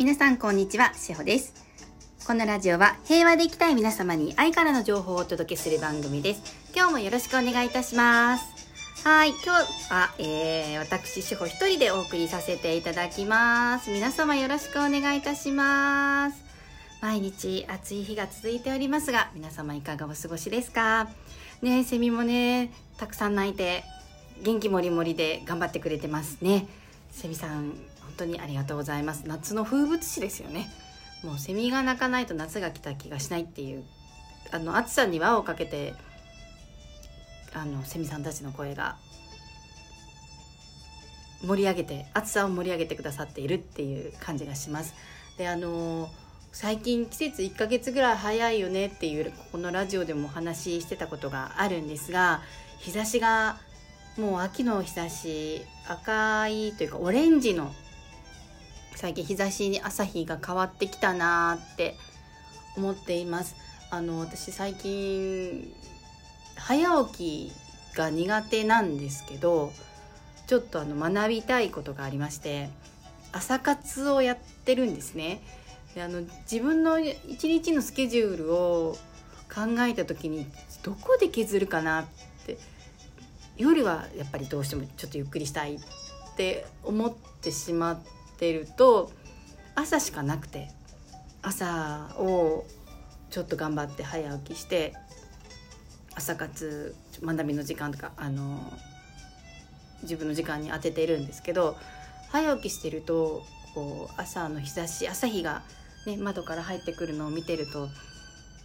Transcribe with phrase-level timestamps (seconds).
[0.00, 1.52] 皆さんこんにちは、しほです。
[2.26, 6.56] このラジオは平和で生きたい皆様に愛からの情報をお届けする番組です。
[6.74, 9.06] 今日もよろしくお願いいたします。
[9.06, 13.90] はい、今日は、えー、私、しほ一人でお送りさせていただきます。
[13.90, 16.42] 皆様よろしくお願いいたします。
[17.02, 21.10] 毎日暑い日が続いておりますが、皆様いかがお過ごしですか？
[21.60, 23.84] ねセミもね、たくさん鳴いて、
[24.42, 26.68] 元気もりもりで頑張ってくれてますね。
[27.10, 27.74] セミさん、
[28.10, 29.24] 本当にありがとうございます。
[29.26, 30.68] 夏の風物詩ですよね。
[31.22, 33.84] もうセミが鳴かないと夏が来た気がしないっていう、
[34.50, 35.94] あの、暑さに輪をかけて、
[37.52, 38.96] あの、セミさんたちの声が
[41.46, 44.94] 盛り上げて、暑さを盛り上げてくださっているっていう感じがします。
[45.38, 46.10] で、あの
[46.52, 52.42] 最近季節1ヶ月ぐらい早いよねっていうここのラジオでもお話ししてたことがあるんですが
[52.80, 53.56] 日差しが
[54.18, 57.72] もう秋の日差し赤いというかオレンジの
[59.00, 61.96] 最近日差しに朝日が変わってきたなって
[62.76, 63.56] 思っています。
[63.88, 65.72] あの私最近
[66.54, 69.72] 早起きが苦手なんですけど
[70.46, 72.68] ちょっとあの学びたいことがありまして
[73.32, 75.40] 朝活をやってるんですね。
[75.94, 78.98] であの自分の一日のスケジュールを
[79.48, 80.46] 考えた時に
[80.82, 82.04] どこで削るかなっ
[82.44, 82.58] て
[83.56, 85.80] 夜はやっぱりどうしてもちょっとゆっくりしたいっ
[86.36, 89.12] て思ってしまっててると
[89.74, 90.68] 朝しかなくて
[91.42, 92.64] 朝を
[93.30, 94.94] ちょっと頑張って早起きして
[96.14, 98.72] 朝活学びの時間とかあの
[100.02, 101.76] 自分の時間に当ててるんですけど
[102.30, 103.42] 早起きしてると
[103.74, 105.62] こう朝の日差し朝日が、
[106.06, 107.88] ね、窓から入ってくるのを見てると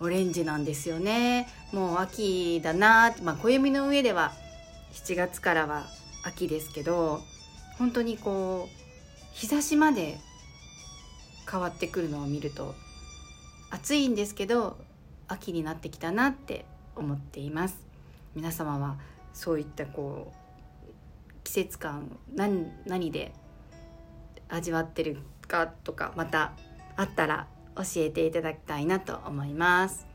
[0.00, 1.48] オレンジなんですよね。
[1.72, 4.32] もう秋だなまあ暦の上では
[4.92, 5.86] 7月からは
[6.24, 7.20] 秋ですけど
[7.78, 8.85] 本当にこう
[9.36, 10.16] 日差しまで
[11.50, 12.74] 変わってくるのを見ると
[13.70, 14.78] 暑いんですけど
[15.28, 17.84] 秋になってきたなって思っています。
[18.34, 18.96] 皆様は
[19.34, 23.34] そういったこう季節感何何で
[24.48, 26.52] 味わってるかとかまた
[26.96, 27.46] あったら
[27.76, 30.06] 教えていただきたいなと思います。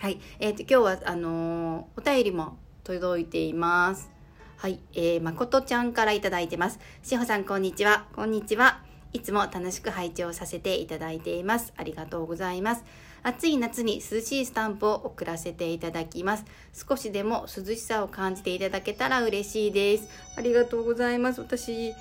[0.00, 0.18] はい。
[0.40, 4.17] えーと、今日はあのー、お便りも届いています。
[4.58, 6.80] はい、えー、まことちゃんからいただいてます。
[7.04, 8.06] しほさんこんにちは。
[8.12, 8.80] こんにちは。
[9.12, 11.72] いつも楽しく拝聴させていただいています。
[11.76, 12.82] ありがとうございます。
[13.22, 16.44] 暑い夏に涼しいスタンプを送らせていただきます。
[16.74, 20.08] 少しでも涼しさを感じていただけたら嬉しいです。
[20.36, 21.40] ありがとうございます。
[21.40, 21.92] 私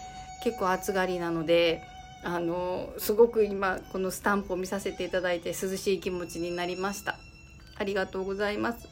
[0.44, 1.84] 結構暑がりなので
[2.24, 7.19] あのすごく今このスタンプを見させていただいて涼しい気持ちになりました。
[7.75, 8.88] ありがとうございます。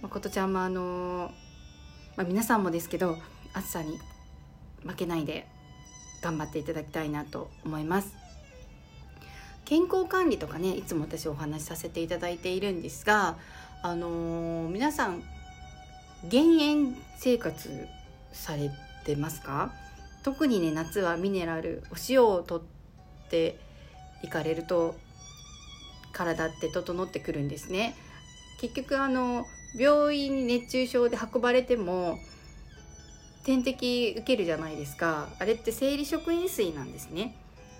[0.00, 1.30] まことちゃんもあの、
[2.16, 3.16] まあ、皆さんもですけど
[3.54, 3.98] 暑さに
[4.86, 5.46] 負けないで
[6.20, 8.14] 頑張っていただきたいなと思います。
[9.64, 13.36] 健康管理とかねいつも私お話しさせていただいているんですが
[13.82, 15.22] あのー、皆さん
[16.28, 17.88] 減塩生活
[18.32, 18.70] され
[19.04, 19.72] てますか？
[20.22, 23.58] 特にね夏はミネラルお塩を取って
[24.22, 24.94] いかれると
[26.12, 27.96] 体って整ってくるんですね。
[28.62, 29.44] 結局あの
[29.76, 32.18] 病院に熱中症で運ばれても
[33.44, 37.34] 点滴受けるじゃないですかあれって生理食塩水なんですね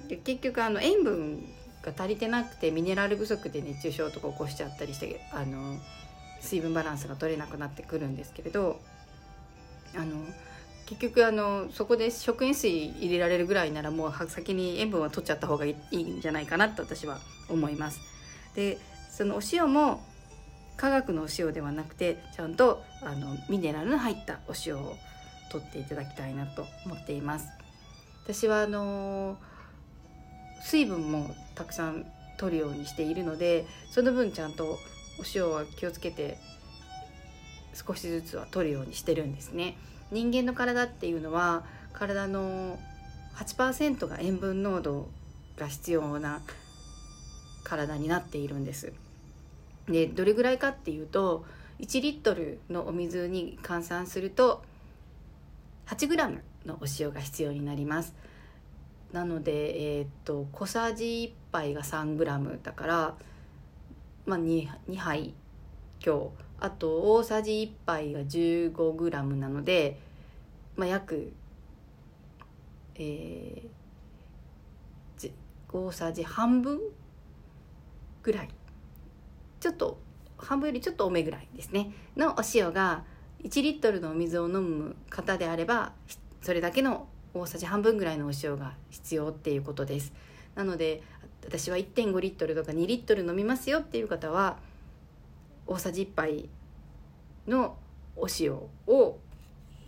[0.08, 1.44] で結局あの塩分
[1.82, 5.78] が足りてなくてミネラル不足で熱中症とか起こしちゃったりしてあの
[6.40, 8.80] 水分バランスが取れなくなってくるんですけれど
[9.94, 10.16] あの
[10.86, 18.00] 結局あのそこで食塩水入れられるぐらいならもう先に塩分は取っちゃった方がいいんじゃないかなと私は思います。
[18.56, 18.78] で
[19.10, 20.02] そのお塩も
[20.82, 24.96] 化学のお塩ではなくてちゃんとあのミネラルの入ったお塩を
[25.48, 27.46] 取っていただきたいなと思っています。
[28.24, 29.38] 私はあの
[30.64, 32.04] 水分もたくさん
[32.36, 34.78] 取るようにしているのでその分ちゃんとお
[35.32, 36.38] 塩は気をつけて
[37.74, 39.76] 少しずつは取るようにしてるんですね。
[40.10, 41.62] 人間の体っていうのは
[41.92, 42.80] 体の
[43.36, 45.08] 8%が塩分濃度
[45.56, 46.42] が必要な
[47.62, 48.92] 体になっているんです。
[49.88, 51.44] でどれぐらいかっていうと
[51.80, 54.62] 1リットルのお水に換算すると
[55.86, 58.14] 8g のお塩が必要になります。
[59.12, 63.14] なので、えー、っと小さじ1杯が 3g だから、
[64.24, 65.34] まあ2、2, 2杯
[66.00, 69.98] 強あと大さじ1杯が 15g なので、
[70.76, 71.32] まあ、約、
[72.94, 75.32] えー、
[75.72, 76.78] 大さじ半分
[78.22, 78.48] ぐらい
[79.62, 79.96] ちょっと
[80.38, 83.04] 半分よりちょっと多めぐらいですねのお塩が
[83.44, 85.92] 1リットルのお水を飲む方であれば
[86.42, 90.12] それだけの大さじ半分ぐらいのお塩が必要っていうことです。
[90.56, 91.02] なので
[91.44, 94.58] 私は1.5リットルとか2リットル飲みますよっていう方は
[95.68, 96.48] 大さじ1杯
[97.46, 97.76] の
[98.16, 99.18] お塩を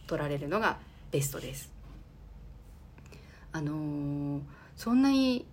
[0.07, 0.79] 取られるのが
[1.11, 1.73] ベストです。
[3.51, 4.41] あのー、
[4.77, 5.47] そんなに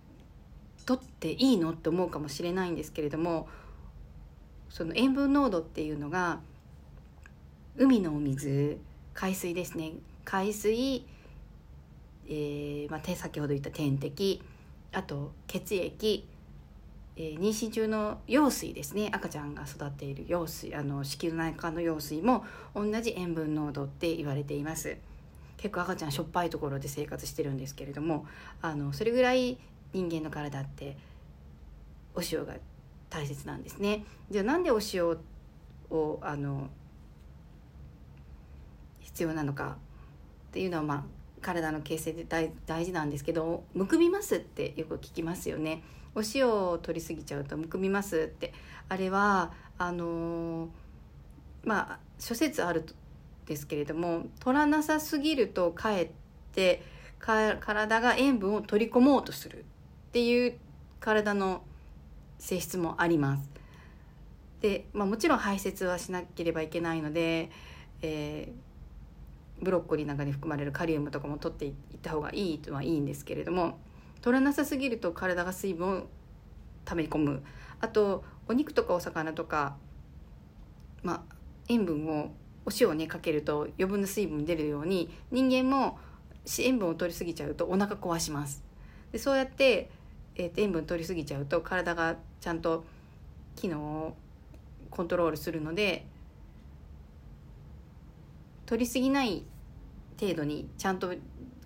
[0.86, 3.48] 取っていいのって思うかもしれないんですけれども
[4.72, 6.40] その塩分濃度っていうのが
[7.76, 8.78] 海のお水
[9.12, 9.92] 海水ですね。
[10.24, 11.04] 海水、
[12.26, 14.42] えーまあ、先ほど言った点滴
[14.92, 16.26] あと血液、
[17.16, 19.10] えー、妊娠中の羊水ですね。
[19.12, 24.96] 赤ちゃんが育っている羊水あの子宮内科の羊水も同じ塩分濃度って言われています。
[25.58, 28.26] 結構赤ちゃんしょっぱいところで生活してるんですけれども
[28.62, 29.58] あのそれぐらい
[29.92, 30.96] 人間の体って
[32.14, 32.54] お塩が
[33.12, 34.06] 大切なんですね。
[34.30, 35.06] じゃあなんでお塩
[35.90, 36.70] をあの
[39.00, 39.76] 必要なのか
[40.48, 41.04] っていうのはまあ
[41.42, 45.82] 体の形成で大大事なんですけどむくみますってよく聞きますよね。
[46.14, 48.54] お塩を取りすぎちゃうとむくみますって。
[48.88, 50.68] あれはあのー、
[51.64, 52.86] まあ諸説ある
[53.44, 56.10] ですけれども取らなさすぎるとかえっ
[56.52, 56.82] て
[57.18, 59.62] 体が塩分を取り込もうとするっ
[60.12, 60.58] ていう
[61.00, 61.62] 体の
[62.42, 63.50] 性質もあります。
[64.60, 67.50] で、まあ、もちろん排泄はしなければいけないので、
[68.02, 68.72] えー
[69.62, 71.72] ブロッコリーなんかに含まれるカリウムとかも取っていっ
[72.02, 73.78] た方がいいとはいいんですけれども
[74.20, 76.02] 取らなさすぎると体が水分を
[76.84, 77.42] 溜め込む
[77.80, 79.76] あとお肉とかお魚とか、
[81.02, 81.34] まあ、
[81.68, 82.32] 塩分を
[82.66, 85.98] お塩をねかけると余分な水分出るように人間も
[86.58, 88.64] 塩分を取りすぎちゃうとお腹壊します
[89.12, 89.90] でそうやって、
[90.34, 92.84] えー、塩分取りすぎちゃうと体がちゃんと
[93.56, 94.16] 機能を
[94.90, 96.04] コントロールするので
[98.66, 99.44] 取りすぎない
[100.20, 101.14] 程度にちゃんと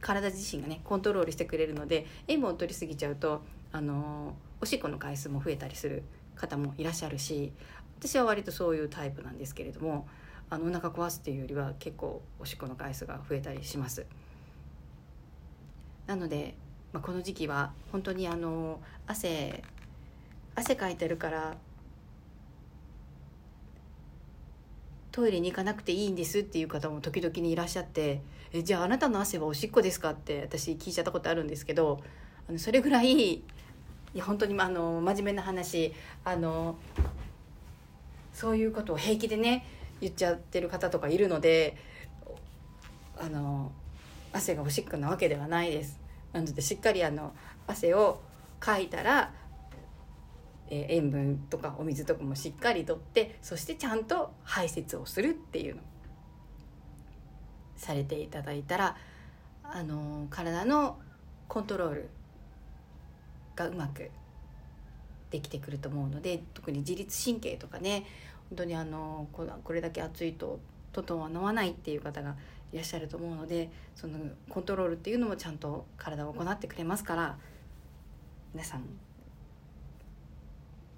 [0.00, 3.42] 体自身がねコントロールしてくれるので塩分を取りすぎちゃうと
[3.72, 6.02] あのおしっこの回数も増えたりする
[6.36, 7.52] 方もいらっしゃるし
[7.98, 10.06] 私は割とそういうタイプなんですけれども
[10.50, 14.06] あのお腹壊すっていうよりは結構おしっこの回数が増えたりします。
[16.06, 16.54] なので、
[16.92, 19.64] まあ、この時期は本当にあの汗
[20.56, 21.56] 汗かいてるから
[25.12, 28.20] トイレに行かなくていいんですっていう方も時々にいらっしゃって
[28.52, 32.02] えじゃああなたの汗はおしっこですかって私聞いちゃったことあるんですけど
[32.48, 33.42] あのそれぐらいい
[34.14, 35.92] や本当にあの真面目な話
[36.24, 36.76] あの
[38.32, 39.66] そういうことを平気でね
[40.00, 41.76] 言っちゃってる方とかいるので
[43.18, 43.72] あの
[44.32, 45.98] 汗がおしっこなわけではないです。
[46.34, 47.32] なのでしっかりあの
[47.66, 48.20] 汗を
[48.60, 49.32] かいたら
[50.70, 55.82] え、塩分とかお水とかもしっかりとってそしてちゃんと排泄をするっていうの。
[57.76, 58.96] されていただいたら、
[59.62, 60.98] あの、体の
[61.46, 62.08] コントロール
[63.54, 64.10] がうまく
[65.30, 68.04] できてくると思うので特に自律神経とかね
[68.50, 70.60] 本当にあのこれだけ暑いと
[70.92, 72.36] トトンは飲まないっていう方が
[72.72, 74.18] いらっしゃると思うのでその
[74.48, 77.38] コントロールっていうのもちゃんと体を行ってくれますから
[78.54, 78.82] 皆さん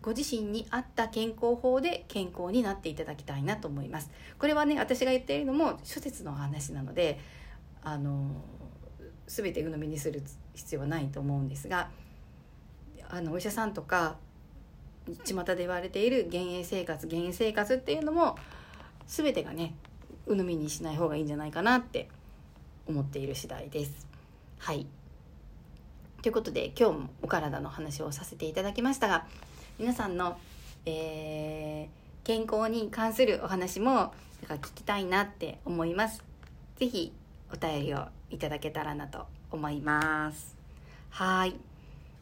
[0.08, 7.20] ご自身に合った健康法で健康になっていただきたいなと思いますこれはね私が言っているのも諸説の話なので
[7.84, 8.30] あの
[9.26, 10.22] 全て鵜呑みにする
[10.54, 11.90] 必要はないと思うんですが
[13.10, 14.16] あのお医者さんとか
[15.26, 18.38] 巷で言われている減塩生活減塩生活っていうのも
[19.06, 19.74] 全てがね
[20.26, 22.08] 鵜呑みにしない方がいいんじゃないかなって
[22.86, 24.06] 思っている次第です。
[24.56, 24.86] はい
[26.22, 29.26] ということで今日もお体の話をさせていただきましたが
[29.78, 30.36] 皆さんの、
[30.86, 36.24] えー、健康に関するお話も聞きたいなって思います。
[36.80, 37.12] 是非
[37.52, 40.56] お便りをいただけたらなと思います。
[41.10, 41.54] はい。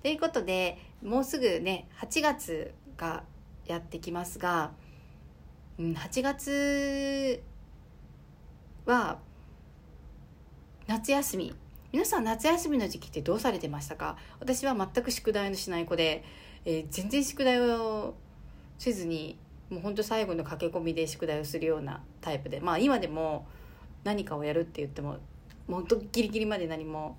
[0.02, 3.22] ということで、もうすぐね、8月が
[3.66, 4.72] やってきますが、
[5.78, 7.42] うん、8月
[8.84, 9.16] は
[10.86, 11.54] 夏休み。
[11.90, 14.18] 皆さん夏休みの時期ってどうされてましたか？
[14.40, 16.22] 私は全く宿題のしない子で、
[16.66, 18.14] えー、全然宿題を
[18.76, 19.38] せずに
[19.70, 23.46] もうほんと最後の駆け込みで宿題をするようなタイプでまあ今でも
[24.04, 25.16] 何かをやるって言っても
[25.68, 27.16] もうギリギリまで何も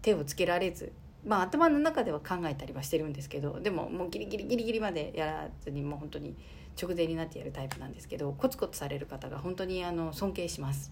[0.00, 0.92] 手をつけられず
[1.24, 6.34] まあ頭の中では考えたりはしてるんですけどでももうギリギリギリギリまでやらずにもう本当に
[6.80, 10.90] 直前になってやるタイプなんですけどコツコツされる方が本当にあの尊敬します。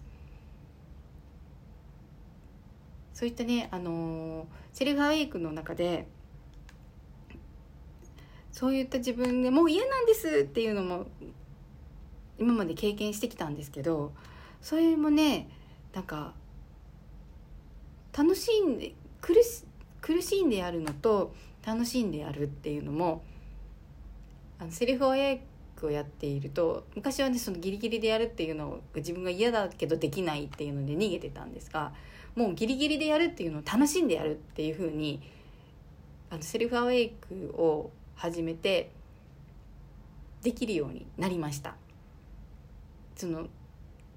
[3.13, 6.07] そういったね、あのセルフアウェイクの中で
[8.51, 11.07] そういった自分でもう嫌なんですっていうのも
[12.37, 14.11] 今まで経験してきたんですけど
[14.61, 15.49] それもね
[15.93, 16.33] なんか
[18.17, 19.63] 楽しんで苦し
[20.01, 21.33] 苦しんでやるのと
[21.65, 23.23] 楽しんでやるっていうのも
[24.59, 25.37] あのセリフを早
[25.75, 31.93] くをやっていると昔はねそのギリギリでやるっていうのを自分が嫌だけどできないっていうので逃げてたんですが
[32.35, 35.21] もうギリギリでやるっていうのを楽しんでやるっていうふうに
[36.29, 38.91] あのセルフアウェイクを始めて
[40.41, 41.75] できるようになりました。
[43.15, 43.47] その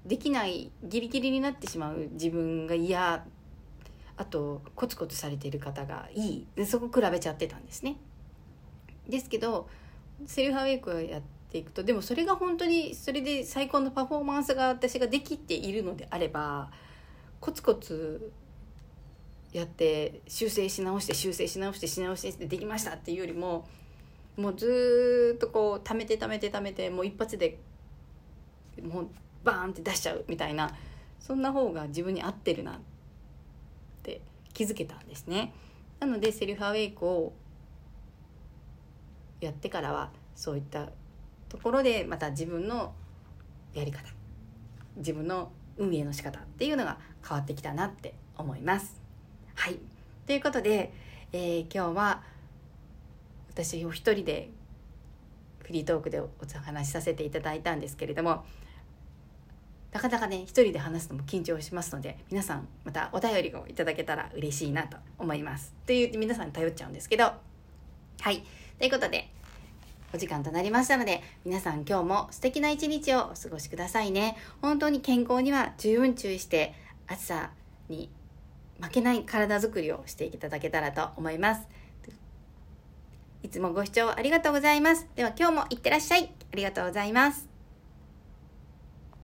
[0.05, 3.25] できないギリギリになってしまう自分が嫌。
[4.17, 6.65] あとコツコツされている方がいい。
[6.65, 7.97] そこ比べちゃってたんですね。
[9.09, 9.67] ですけど
[10.25, 16.71] セルフアウェイクをやっていくとでもそれが本当にそれで最高のパフォーマンスが私ができているのであれば
[17.39, 18.31] コツコツ
[19.53, 23.67] やって修正し直して修正し直してし直してできましたっていうよりも
[24.37, 27.57] もうずっとこう貯めて貯めて貯めてもう一発で
[28.81, 29.07] もう
[29.43, 30.71] バーンって出しちゃうみたいな
[31.19, 32.75] そんな方が自分に合ってるなっ
[34.03, 34.21] て
[34.53, 35.53] 気づけたんですね。
[35.99, 37.33] なのでセルフアウェイクを
[39.39, 40.89] やってからはそういった
[41.47, 42.93] ところでまた自分の
[43.73, 44.09] やり方
[44.97, 49.01] 自分の運営の仕方っていうのが変わってきたなって思います。
[49.55, 49.79] はい。
[50.25, 50.93] ということで、
[51.31, 52.23] えー、今日は
[53.49, 54.49] 私お一人で
[55.63, 56.29] フリートークでお
[56.63, 58.45] 話しさせていただいたんですけれども
[59.91, 65.73] なかなかね一人で話すのも緊張しますので皆さんまたお便りをいただけたら嬉しいなと思います。
[65.85, 67.31] という皆さんに頼っちゃうんですけど。
[68.19, 68.43] はい。
[68.77, 69.29] ということで
[70.15, 74.37] お時間となりましたので皆さん今日も素敵な一日をお過ごしくださいね。
[74.61, 76.73] 本当に健康には十分注意して
[77.05, 77.51] 暑さ
[77.89, 78.09] に
[78.79, 81.67] 負けない体づくりをしていただけたらと思います。
[83.43, 85.05] いつもご視聴ありがとうございます。
[85.15, 86.31] では今日もいってらっしゃい。
[86.53, 87.54] ありがとうございます。